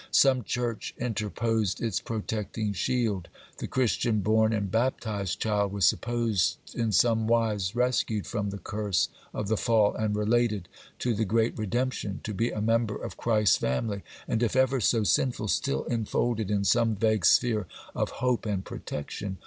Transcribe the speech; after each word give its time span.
Some 0.09 0.43
church 0.43 0.95
interposed 0.97 1.79
its 1.79 1.99
protecting 1.99 2.73
shield; 2.73 3.27
the 3.59 3.67
Christian 3.67 4.21
born 4.21 4.51
and 4.51 4.71
baptized 4.71 5.39
child 5.39 5.71
was 5.73 5.85
supposed 5.85 6.57
in 6.73 6.91
some 6.91 7.27
wise 7.27 7.75
rescued 7.75 8.25
from 8.25 8.49
the 8.49 8.57
curse 8.57 9.09
of 9.31 9.47
the 9.47 9.57
fall, 9.57 9.93
and 9.93 10.15
related 10.15 10.67
to 10.97 11.13
the 11.13 11.23
great 11.23 11.55
redemption, 11.55 12.19
to 12.23 12.33
be 12.33 12.49
a 12.49 12.61
member 12.63 12.95
of 12.95 13.15
Christ's 13.15 13.57
family, 13.57 14.01
and, 14.27 14.41
if 14.41 14.55
ever 14.55 14.81
so 14.81 15.03
sinful, 15.03 15.49
still 15.49 15.83
infolded 15.83 16.49
in 16.49 16.63
some 16.63 16.95
vague 16.95 17.23
sphere 17.23 17.67
of 17.95 18.09
hope 18.09 18.47
and 18.47 18.65
protection. 18.65 19.37